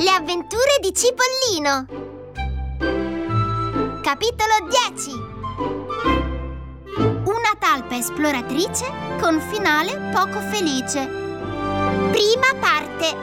Le 0.00 0.10
avventure 0.10 0.78
di 0.80 0.92
Cipollino 0.94 1.86
Capitolo 4.00 4.68
10 4.94 5.10
Una 7.24 7.56
talpa 7.58 7.96
esploratrice 7.96 8.86
con 9.20 9.40
finale 9.40 10.10
poco 10.12 10.40
felice 10.40 11.04
Prima 12.12 12.54
parte 12.60 13.16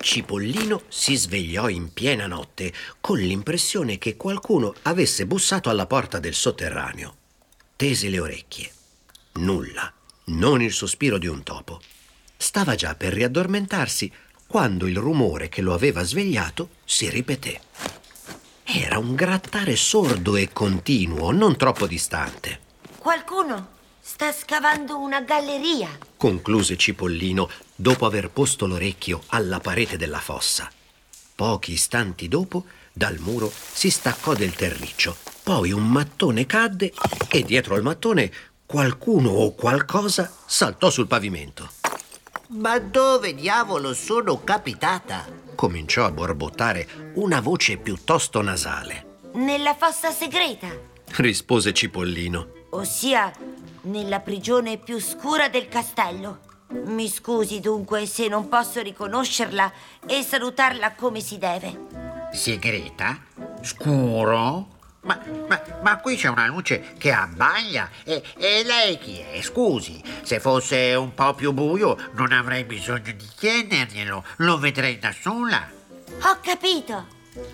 Cipollino 0.00 0.84
si 0.88 1.16
svegliò 1.16 1.68
in 1.68 1.92
piena 1.92 2.26
notte 2.26 2.72
con 2.98 3.18
l'impressione 3.18 3.98
che 3.98 4.16
qualcuno 4.16 4.72
avesse 4.84 5.26
bussato 5.26 5.68
alla 5.68 5.86
porta 5.86 6.18
del 6.18 6.34
sotterraneo. 6.34 7.14
Tese 7.76 8.08
le 8.08 8.18
orecchie. 8.18 8.72
Nulla, 9.34 9.92
non 10.26 10.60
il 10.60 10.72
sospiro 10.72 11.18
di 11.18 11.26
un 11.26 11.42
topo. 11.42 11.80
Stava 12.36 12.74
già 12.74 12.94
per 12.94 13.12
riaddormentarsi 13.12 14.12
quando 14.46 14.86
il 14.86 14.98
rumore 14.98 15.48
che 15.48 15.62
lo 15.62 15.72
aveva 15.72 16.02
svegliato 16.02 16.70
si 16.84 17.08
ripeté. 17.08 17.60
Era 18.64 18.98
un 18.98 19.14
grattare 19.14 19.76
sordo 19.76 20.36
e 20.36 20.50
continuo, 20.52 21.30
non 21.30 21.56
troppo 21.56 21.86
distante. 21.86 22.60
Qualcuno 22.98 23.68
sta 24.00 24.30
scavando 24.32 24.98
una 24.98 25.22
galleria. 25.22 25.88
Concluse 26.16 26.76
Cipollino 26.76 27.48
dopo 27.74 28.04
aver 28.04 28.30
posto 28.30 28.66
l'orecchio 28.66 29.22
alla 29.28 29.60
parete 29.60 29.96
della 29.96 30.20
fossa. 30.20 30.70
Pochi 31.34 31.72
istanti 31.72 32.28
dopo, 32.28 32.66
dal 32.92 33.18
muro 33.18 33.50
si 33.50 33.90
staccò 33.90 34.34
del 34.34 34.52
terriccio. 34.54 35.16
Poi 35.42 35.72
un 35.72 35.88
mattone 35.88 36.46
cadde 36.46 36.92
e 37.28 37.42
dietro 37.42 37.74
al 37.74 37.82
mattone 37.82 38.30
qualcuno 38.72 39.28
o 39.28 39.54
qualcosa 39.54 40.32
saltò 40.46 40.88
sul 40.88 41.06
pavimento. 41.06 41.68
Ma 42.52 42.78
dove 42.78 43.34
diavolo 43.34 43.92
sono 43.92 44.42
capitata? 44.42 45.26
Cominciò 45.54 46.06
a 46.06 46.10
borbottare 46.10 46.88
una 47.16 47.42
voce 47.42 47.76
piuttosto 47.76 48.40
nasale. 48.40 49.18
Nella 49.34 49.74
fossa 49.74 50.10
segreta, 50.10 50.68
Rispose 51.16 51.74
Cipollino. 51.74 52.48
ossia 52.70 53.30
nella 53.82 54.20
prigione 54.20 54.78
più 54.78 54.98
scura 55.00 55.50
del 55.50 55.68
castello. 55.68 56.38
Mi 56.86 57.10
scusi 57.10 57.60
dunque 57.60 58.06
se 58.06 58.26
non 58.28 58.48
posso 58.48 58.80
riconoscerla 58.80 59.70
e 60.06 60.22
salutarla 60.22 60.94
come 60.94 61.20
si 61.20 61.36
deve. 61.36 61.78
Segreta? 62.32 63.20
Scuro? 63.60 64.80
Ma, 65.02 65.18
ma, 65.48 65.60
ma 65.82 65.98
qui 65.98 66.16
c'è 66.16 66.28
una 66.28 66.46
luce 66.46 66.94
che 66.96 67.12
abbaglia. 67.12 67.88
E, 68.04 68.22
e 68.36 68.62
lei 68.64 68.98
chi 68.98 69.18
è? 69.18 69.40
Scusi, 69.42 70.02
se 70.22 70.38
fosse 70.38 70.94
un 70.94 71.12
po' 71.12 71.34
più 71.34 71.52
buio 71.52 71.96
non 72.12 72.32
avrei 72.32 72.64
bisogno 72.64 73.12
di 73.12 73.28
chiederglielo. 73.36 74.24
Lo 74.36 74.58
vedrei 74.58 74.98
da 74.98 75.12
sola. 75.12 75.68
Ho 76.24 76.38
capito. 76.40 77.06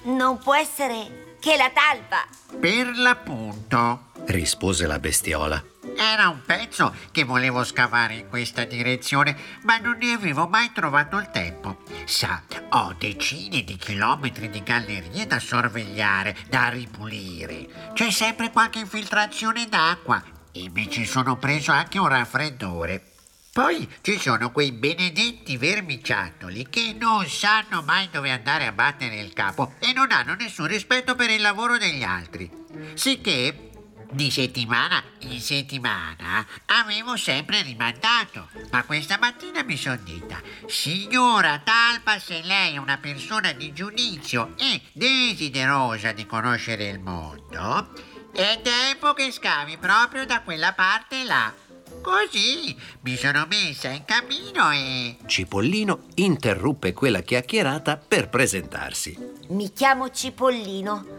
Non 0.04 0.38
può 0.38 0.54
essere 0.54 1.36
che 1.40 1.56
la 1.56 1.70
talpa. 1.70 2.26
Per 2.58 2.96
l'appunto. 2.96 4.06
Rispose 4.26 4.86
la 4.86 4.98
bestiola. 4.98 5.62
Era 6.00 6.28
un 6.28 6.42
pezzo 6.46 6.94
che 7.10 7.24
volevo 7.24 7.64
scavare 7.64 8.14
in 8.14 8.28
questa 8.28 8.62
direzione, 8.62 9.36
ma 9.64 9.78
non 9.78 9.98
ne 9.98 10.12
avevo 10.12 10.46
mai 10.46 10.70
trovato 10.72 11.18
il 11.18 11.28
tempo. 11.32 11.78
Sa, 12.04 12.40
ho 12.70 12.94
decine 12.96 13.64
di 13.64 13.74
chilometri 13.74 14.48
di 14.48 14.62
gallerie 14.62 15.26
da 15.26 15.40
sorvegliare, 15.40 16.36
da 16.48 16.68
ripulire. 16.68 17.90
C'è 17.94 18.12
sempre 18.12 18.52
qualche 18.52 18.78
infiltrazione 18.78 19.66
d'acqua 19.66 20.22
e 20.52 20.70
mi 20.72 20.88
ci 20.88 21.04
sono 21.04 21.36
preso 21.36 21.72
anche 21.72 21.98
un 21.98 22.06
raffreddore. 22.06 23.14
Poi 23.52 23.88
ci 24.02 24.20
sono 24.20 24.52
quei 24.52 24.70
benedetti 24.70 25.56
vermiciattoli 25.56 26.68
che 26.70 26.94
non 26.96 27.26
sanno 27.26 27.82
mai 27.82 28.08
dove 28.08 28.30
andare 28.30 28.66
a 28.66 28.72
battere 28.72 29.18
il 29.18 29.32
capo 29.32 29.74
e 29.80 29.92
non 29.92 30.12
hanno 30.12 30.36
nessun 30.36 30.68
rispetto 30.68 31.16
per 31.16 31.30
il 31.30 31.40
lavoro 31.40 31.76
degli 31.76 32.04
altri. 32.04 32.48
Sicché 32.94 33.67
di 34.10 34.30
settimana 34.30 35.02
in 35.20 35.40
settimana 35.40 36.46
avevo 36.66 37.16
sempre 37.16 37.62
rimandato, 37.62 38.48
ma 38.70 38.84
questa 38.84 39.18
mattina 39.18 39.62
mi 39.62 39.76
sono 39.76 39.98
detta, 40.02 40.40
signora 40.66 41.60
Talpa, 41.62 42.18
se 42.18 42.40
lei 42.42 42.74
è 42.74 42.78
una 42.78 42.98
persona 42.98 43.52
di 43.52 43.72
giudizio 43.72 44.54
e 44.56 44.80
desiderosa 44.92 46.12
di 46.12 46.26
conoscere 46.26 46.88
il 46.88 47.00
mondo, 47.00 47.92
è 48.32 48.60
tempo 48.62 49.12
che 49.12 49.30
scavi 49.30 49.76
proprio 49.78 50.24
da 50.24 50.42
quella 50.42 50.72
parte 50.72 51.24
là. 51.24 51.52
Così 52.00 52.76
mi 53.00 53.16
sono 53.16 53.46
messa 53.48 53.88
in 53.88 54.04
cammino 54.04 54.70
e... 54.70 55.16
Cipollino 55.26 56.04
interruppe 56.14 56.92
quella 56.92 57.22
chiacchierata 57.22 57.96
per 57.96 58.28
presentarsi. 58.28 59.18
Mi 59.48 59.72
chiamo 59.72 60.10
Cipollino 60.10 61.17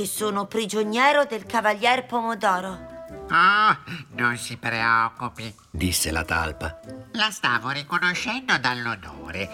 e 0.00 0.06
sono 0.06 0.46
prigioniero 0.46 1.24
del 1.24 1.44
Cavalier 1.44 2.06
Pomodoro. 2.06 2.86
Oh, 3.30 3.76
non 4.10 4.36
si 4.36 4.56
preoccupi, 4.56 5.52
Disse 5.70 6.10
la 6.12 6.24
talpa. 6.24 6.78
la 7.12 7.30
stavo 7.30 7.70
riconoscendo 7.70 8.56
dall'odore, 8.58 9.48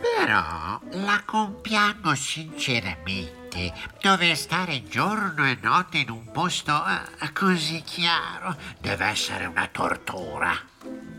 però 0.00 0.80
la 0.92 1.22
compiango 1.24 2.14
sinceramente. 2.14 3.72
Dover 4.00 4.36
stare 4.36 4.84
giorno 4.84 5.46
e 5.46 5.58
notte 5.60 5.98
in 5.98 6.10
un 6.10 6.30
posto 6.32 6.72
eh, 7.20 7.32
così 7.32 7.82
chiaro 7.82 8.56
deve 8.78 9.04
essere 9.06 9.44
una 9.46 9.68
tortura. 9.70 10.52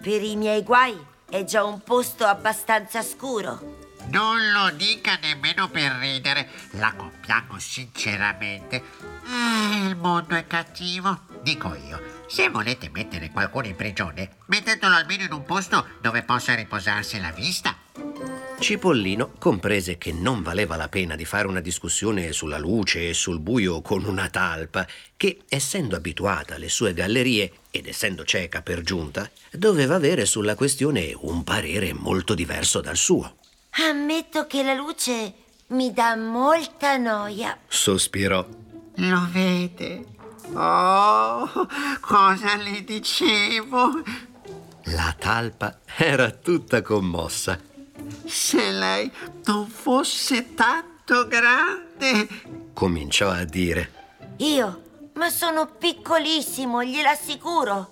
Per 0.01 0.21
i 0.23 0.35
miei 0.35 0.63
guai 0.63 0.97
è 1.29 1.43
già 1.43 1.63
un 1.63 1.81
posto 1.81 2.25
abbastanza 2.25 3.01
scuro. 3.03 3.80
Non 4.11 4.51
lo 4.51 4.69
dica 4.71 5.17
nemmeno 5.21 5.69
per 5.69 5.93
ridere, 5.93 6.49
la 6.71 6.93
compiango 6.93 7.57
sinceramente. 7.59 8.75
Eh, 8.75 9.87
il 9.87 9.95
mondo 9.95 10.35
è 10.35 10.45
cattivo, 10.45 11.21
dico 11.41 11.73
io. 11.87 12.25
Se 12.27 12.49
volete 12.49 12.89
mettere 12.89 13.31
qualcuno 13.31 13.67
in 13.67 13.75
prigione, 13.77 14.37
mettetelo 14.47 14.93
almeno 14.93 15.23
in 15.23 15.31
un 15.31 15.45
posto 15.45 15.85
dove 16.01 16.23
possa 16.23 16.55
riposarsi 16.55 17.21
la 17.21 17.31
vista. 17.31 17.77
Cipollino 18.59 19.31
comprese 19.39 19.97
che 19.97 20.11
non 20.11 20.43
valeva 20.43 20.75
la 20.75 20.89
pena 20.89 21.15
di 21.15 21.25
fare 21.25 21.47
una 21.47 21.61
discussione 21.61 22.33
sulla 22.33 22.59
luce 22.59 23.09
e 23.09 23.13
sul 23.13 23.39
buio 23.39 23.81
con 23.81 24.03
una 24.03 24.29
talpa, 24.29 24.85
che, 25.15 25.39
essendo 25.47 25.95
abituata 25.95 26.55
alle 26.55 26.69
sue 26.69 26.93
gallerie 26.93 27.51
ed 27.71 27.87
essendo 27.87 28.25
cieca 28.25 28.61
per 28.61 28.81
giunta, 28.81 29.29
doveva 29.51 29.95
avere 29.95 30.25
sulla 30.25 30.55
questione 30.55 31.13
un 31.21 31.43
parere 31.43 31.93
molto 31.93 32.35
diverso 32.35 32.81
dal 32.81 32.97
suo. 32.97 33.37
Ammetto 33.73 34.47
che 34.47 34.63
la 34.63 34.73
luce 34.73 35.33
mi 35.67 35.93
dà 35.93 36.15
molta 36.15 36.97
noia. 36.97 37.57
Sospirò. 37.67 38.45
Lo 38.95 39.27
vede? 39.31 40.05
Oh, 40.53 41.49
cosa 42.01 42.55
le 42.57 42.83
dicevo? 42.83 44.01
La 44.85 45.15
talpa 45.17 45.79
era 45.95 46.31
tutta 46.31 46.81
commossa. 46.81 47.57
Se 48.25 48.71
lei 48.71 49.09
non 49.45 49.67
fosse 49.67 50.53
tanto 50.53 51.27
grande. 51.27 52.27
Cominciò 52.73 53.29
a 53.29 53.45
dire. 53.45 53.91
Io? 54.37 54.81
Ma 55.13 55.29
sono 55.29 55.67
piccolissimo, 55.67 56.83
gliel'assicuro. 56.83 57.91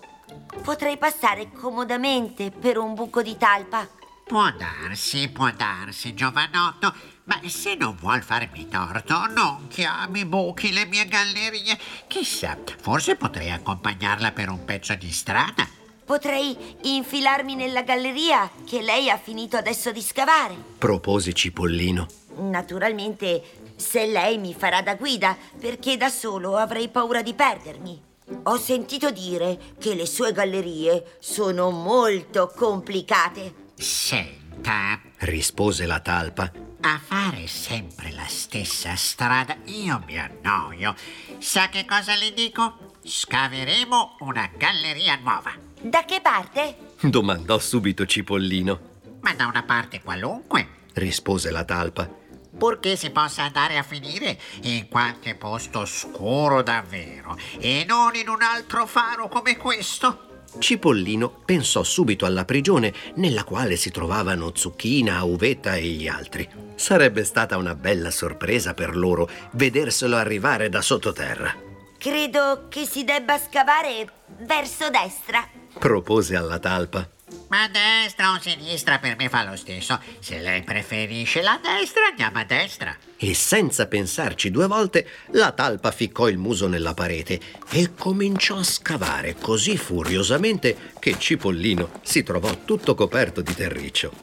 Potrei 0.62 0.98
passare 0.98 1.52
comodamente 1.52 2.52
per 2.52 2.78
un 2.78 2.94
buco 2.96 3.22
di 3.22 3.38
talpa. 3.38 3.88
Può 4.30 4.48
darsi, 4.52 5.28
può 5.30 5.50
darsi, 5.50 6.14
giovanotto, 6.14 6.94
ma 7.24 7.42
se 7.48 7.74
non 7.74 7.96
vuol 7.96 8.22
farmi 8.22 8.68
torto, 8.68 9.26
non 9.26 9.68
chiami 9.70 10.24
buchi 10.24 10.72
le 10.72 10.86
mie 10.86 11.08
gallerie. 11.08 11.76
Chissà, 12.06 12.56
forse 12.80 13.16
potrei 13.16 13.50
accompagnarla 13.50 14.32
per 14.32 14.50
un 14.50 14.64
pezzo 14.66 14.94
di 14.94 15.12
strada. 15.12 15.68
Potrei 16.06 16.56
infilarmi 16.84 17.56
nella 17.56 17.82
galleria 17.82 18.52
che 18.68 18.84
lei 18.84 19.10
ha 19.10 19.18
finito 19.18 19.58
adesso 19.58 19.92
di 19.92 20.02
scavare. 20.04 20.56
Propose 20.78 21.34
Cipollino. 21.34 22.06
Naturalmente, 22.36 23.74
se 23.78 24.06
lei 24.06 24.38
mi 24.38 24.54
farà 24.54 24.84
da 24.84 24.94
guida, 24.94 25.36
perché 25.60 25.98
da 25.98 26.10
solo 26.10 26.56
avrei 26.56 26.90
paura 26.90 27.24
di 27.24 27.34
perdermi. 27.34 28.00
Ho 28.44 28.58
sentito 28.58 29.10
dire 29.10 29.58
che 29.80 29.96
le 29.96 30.06
sue 30.06 30.32
gallerie 30.34 31.18
sono 31.20 31.72
molto 31.72 32.54
complicate. 32.56 33.59
Senta, 33.80 35.00
Rispose 35.20 35.86
la 35.86 36.02
talpa. 36.02 36.52
a 36.82 37.00
fare 37.02 37.48
sempre 37.48 38.12
la 38.12 38.26
stessa 38.28 38.94
strada 38.98 39.56
io 39.68 40.04
mi 40.06 40.20
annoio. 40.20 40.94
Sa 41.38 41.70
che 41.70 41.86
cosa 41.86 42.16
le 42.16 42.34
dico? 42.34 42.98
Scaveremo 43.02 44.18
una 44.20 44.50
galleria 44.58 45.16
nuova. 45.16 45.54
Da 45.82 46.04
che 46.04 46.20
parte? 46.20 46.94
Domandò 47.00 47.58
subito 47.58 48.06
Cipollino. 48.06 48.80
Ma 49.22 49.34
da 49.34 49.46
una 49.46 49.64
parte 49.64 50.02
qualunque. 50.02 50.68
Rispose 50.96 51.50
la 51.50 51.64
talpa. 51.64 52.18
purché 52.58 52.98
si 52.98 53.12
possa 53.12 53.44
andare 53.44 53.78
a 53.78 53.84
finire 53.84 54.38
in 54.64 54.90
qualche 54.90 55.36
posto 55.36 55.86
scuro 55.86 56.62
davvero 56.62 57.38
e 57.58 57.86
non 57.88 58.14
in 58.16 58.28
un 58.28 58.42
altro 58.42 58.86
faro 58.86 59.30
come 59.30 59.56
questo. 59.56 60.29
Cipollino 60.58 61.42
pensò 61.46 61.84
subito 61.84 62.26
alla 62.26 62.46
prigione 62.46 62.94
nella 63.16 63.44
quale 63.44 63.76
si 63.76 63.92
trovavano 63.92 64.52
Zucchina, 64.56 65.24
Uvetta 65.24 65.76
e 65.76 65.86
gli 65.86 66.08
altri. 66.08 66.48
Sarebbe 66.76 67.24
stata 67.24 67.58
una 67.58 67.76
bella 67.76 68.10
sorpresa 68.10 68.74
per 68.74 68.96
loro 68.96 69.30
vederselo 69.52 70.16
arrivare 70.16 70.70
da 70.70 70.82
sottoterra. 70.82 71.54
Credo 71.98 72.68
che 72.70 72.86
si 72.86 73.04
debba 73.04 73.38
scavare 73.38 74.10
verso 74.40 74.90
destra. 74.90 75.48
Propose 75.78 76.36
alla 76.36 76.58
talpa. 76.58 77.08
Ma 77.50 77.64
a 77.64 77.68
destra 77.68 78.32
o 78.32 78.40
sinistra 78.40 79.00
per 79.00 79.16
me 79.18 79.28
fa 79.28 79.44
lo 79.44 79.56
stesso. 79.56 80.00
Se 80.20 80.40
lei 80.40 80.62
preferisce 80.64 81.42
la 81.42 81.60
destra, 81.62 82.08
andiamo 82.10 82.40
a 82.40 82.44
destra. 82.44 82.96
E 83.18 83.34
senza 83.34 83.88
pensarci 83.88 84.52
due 84.52 84.68
volte, 84.68 85.08
la 85.32 85.52
talpa 85.52 85.92
ficcò 85.92 86.30
il 86.30 86.38
muso 86.38 86.68
nella 86.68 86.94
parete 86.94 87.40
e 87.72 87.94
cominciò 87.96 88.58
a 88.58 88.64
scavare 88.64 89.36
così 89.36 89.78
furiosamente 89.78 90.94
che 91.00 91.18
Cipollino 91.18 92.00
si 92.04 92.24
trovò 92.24 92.56
tutto 92.64 92.96
coperto 92.96 93.42
di 93.42 93.54
terriccio. 93.54 94.14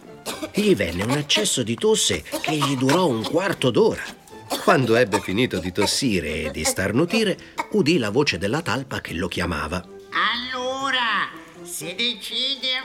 Gli 0.53 0.75
venne 0.75 1.03
un 1.05 1.11
accesso 1.11 1.63
di 1.63 1.75
tosse 1.75 2.23
che 2.23 2.57
gli 2.57 2.77
durò 2.77 3.07
un 3.07 3.23
quarto 3.23 3.71
d'ora. 3.71 4.03
Quando 4.63 4.95
ebbe 4.95 5.21
finito 5.21 5.59
di 5.59 5.73
tossire 5.73 6.45
e 6.45 6.51
di 6.51 6.65
starnutire, 6.65 7.37
udì 7.73 7.99
la 7.99 8.11
voce 8.11 8.39
della 8.39 8.63
talpa 8.63 9.01
che 9.01 9.15
lo 9.15 9.29
chiamava. 9.29 9.85
Allora, 10.11 11.29
si 11.63 11.95
decide 11.95 12.77
a 12.77 12.85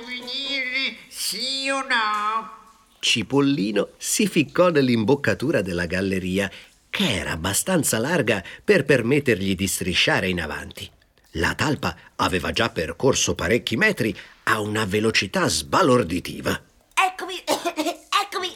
sì 1.32 1.70
o 1.70 1.78
no? 1.78 2.60
Cipollino 3.00 3.92
si 3.96 4.28
ficcò 4.28 4.70
nell'imboccatura 4.70 5.62
della 5.62 5.86
galleria, 5.86 6.52
che 6.90 7.16
era 7.16 7.32
abbastanza 7.32 8.00
larga 8.00 8.44
per 8.66 8.84
permettergli 8.84 9.56
di 9.56 9.66
strisciare 9.66 10.28
in 10.28 10.42
avanti. 10.42 10.90
La 11.36 11.56
talpa 11.56 11.96
aveva 12.18 12.52
già 12.52 12.70
percorso 12.70 13.34
parecchi 13.34 13.78
metri 13.78 14.14
a 14.44 14.60
una 14.60 14.84
velocità 14.84 15.48
sbalorditiva. 15.48 16.62
Eccomi, 16.94 17.36
eccomi, 17.48 18.50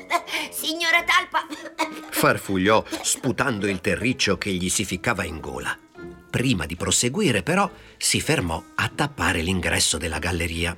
signora 0.50 1.04
Talpa. 1.04 1.46
Farfugliò 2.08 2.82
sputando 3.02 3.68
il 3.68 3.82
terriccio 3.82 4.38
che 4.38 4.50
gli 4.50 4.70
si 4.70 4.86
ficcava 4.86 5.24
in 5.24 5.40
gola. 5.40 5.78
Prima 6.30 6.64
di 6.64 6.74
proseguire, 6.74 7.42
però, 7.42 7.70
si 7.98 8.18
fermò 8.22 8.64
a 8.76 8.88
tappare 8.88 9.42
l'ingresso 9.42 9.98
della 9.98 10.18
galleria. 10.18 10.74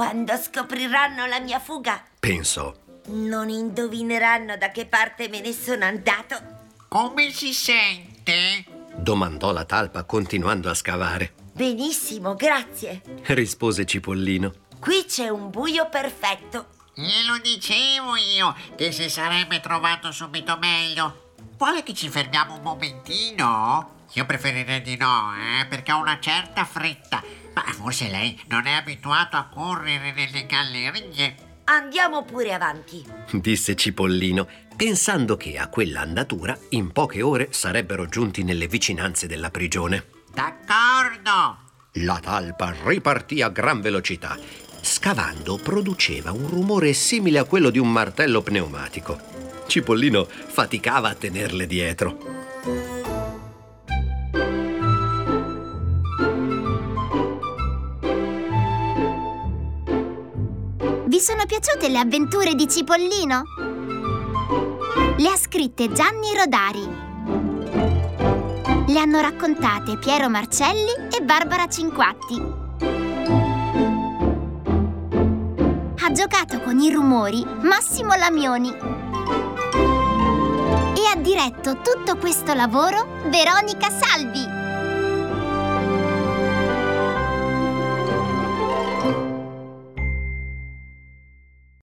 Quando 0.00 0.34
scopriranno 0.38 1.26
la 1.26 1.40
mia 1.40 1.60
fuga, 1.60 2.02
Pensò. 2.18 2.74
non 3.08 3.50
indovineranno 3.50 4.56
da 4.56 4.70
che 4.70 4.86
parte 4.86 5.28
me 5.28 5.42
ne 5.42 5.52
sono 5.52 5.84
andato. 5.84 6.40
Come 6.88 7.30
si 7.30 7.52
sente? 7.52 8.64
Domandò 8.94 9.52
la 9.52 9.66
talpa 9.66 10.04
continuando 10.04 10.70
a 10.70 10.74
scavare. 10.74 11.34
Benissimo, 11.52 12.34
grazie. 12.34 13.02
Rispose 13.24 13.84
Cipollino. 13.84 14.54
Qui 14.80 15.04
c'è 15.04 15.28
un 15.28 15.50
buio 15.50 15.86
perfetto. 15.90 16.68
Glielo 16.94 17.36
dicevo 17.42 18.16
io 18.16 18.56
che 18.76 18.92
si 18.92 19.10
sarebbe 19.10 19.60
trovato 19.60 20.10
subito 20.12 20.56
meglio. 20.56 21.34
Vuole 21.58 21.82
che 21.82 21.92
ci 21.92 22.08
fermiamo 22.08 22.54
un 22.54 22.62
momentino? 22.62 24.06
Io 24.14 24.24
preferirei 24.24 24.80
di 24.80 24.96
no, 24.96 25.34
eh, 25.34 25.66
perché 25.66 25.92
ho 25.92 25.98
una 26.00 26.18
certa 26.18 26.64
fretta. 26.64 27.22
Ma 27.54 27.64
forse 27.72 28.08
lei 28.08 28.40
non 28.48 28.66
è 28.66 28.72
abituato 28.72 29.36
a 29.36 29.48
correre 29.52 30.12
nelle 30.12 30.46
gallerie. 30.46 31.48
Andiamo 31.64 32.24
pure 32.24 32.52
avanti. 32.52 33.04
disse 33.32 33.76
Cipollino, 33.76 34.48
pensando 34.76 35.36
che 35.36 35.56
a 35.56 35.68
quella 35.68 36.00
andatura 36.00 36.58
in 36.70 36.90
poche 36.90 37.22
ore 37.22 37.48
sarebbero 37.52 38.06
giunti 38.06 38.42
nelle 38.42 38.66
vicinanze 38.66 39.26
della 39.26 39.50
prigione. 39.50 40.06
D'accordo. 40.32 41.68
La 41.94 42.18
talpa 42.20 42.74
ripartì 42.84 43.42
a 43.42 43.50
gran 43.50 43.80
velocità. 43.80 44.36
Scavando 44.80 45.58
produceva 45.58 46.32
un 46.32 46.48
rumore 46.48 46.92
simile 46.92 47.38
a 47.38 47.44
quello 47.44 47.70
di 47.70 47.78
un 47.78 47.92
martello 47.92 48.42
pneumatico. 48.42 49.20
Cipollino 49.66 50.24
faticava 50.24 51.10
a 51.10 51.14
tenerle 51.14 51.66
dietro. 51.66 52.39
Vi 61.20 61.26
sono 61.26 61.44
piaciute 61.44 61.90
le 61.90 61.98
avventure 61.98 62.54
di 62.54 62.66
Cipollino? 62.66 63.42
Le 65.18 65.28
ha 65.28 65.36
scritte 65.36 65.92
Gianni 65.92 66.34
Rodari. 66.34 66.88
Le 68.86 68.98
hanno 68.98 69.20
raccontate 69.20 69.98
Piero 69.98 70.30
Marcelli 70.30 70.88
e 71.14 71.20
Barbara 71.22 71.66
Cinquatti. 71.68 72.42
Ha 76.00 76.10
giocato 76.12 76.60
con 76.60 76.80
i 76.80 76.90
rumori 76.90 77.44
Massimo 77.60 78.14
Lamioni. 78.14 78.70
E 80.94 81.06
ha 81.06 81.16
diretto 81.16 81.82
tutto 81.82 82.16
questo 82.16 82.54
lavoro 82.54 83.06
Veronica 83.28 83.90
Salvi. 83.90 84.49